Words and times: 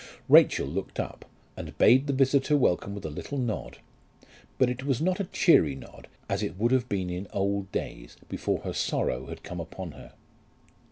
Rachel 0.27 0.65
looked 0.67 0.99
up, 0.99 1.25
and 1.55 1.77
bade 1.77 2.07
the 2.07 2.11
visitor 2.13 2.57
welcome 2.57 2.95
with 2.95 3.05
a 3.05 3.11
little 3.11 3.37
nod; 3.37 3.77
but 4.57 4.67
it 4.67 4.83
was 4.83 4.99
not 4.99 5.19
a 5.19 5.25
cheery 5.25 5.75
nod 5.75 6.07
as 6.27 6.41
it 6.41 6.57
would 6.57 6.71
have 6.71 6.89
been 6.89 7.11
in 7.11 7.27
old 7.31 7.71
days, 7.71 8.17
before 8.27 8.61
her 8.61 8.73
sorrow 8.73 9.27
had 9.27 9.43
come 9.43 9.59
upon 9.59 9.91
her. 9.91 10.13